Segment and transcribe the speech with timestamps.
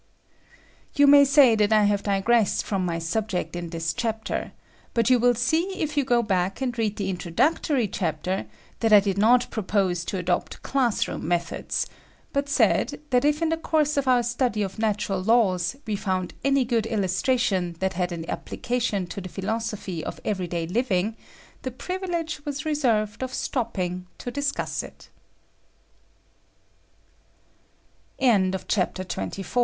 [0.95, 4.51] You may say that I have digressed from my subject in this chapter,
[4.95, 8.47] but you will see if you go back and read the introductory chapter
[8.79, 11.85] that I did not propose to adopt class room methods;
[12.33, 16.33] but said that if in the course of our study of natural laws we found
[16.43, 20.65] auy good illus tration that had an application to the philos ophy of every day
[20.67, 21.15] living,
[21.61, 24.01] the privilege w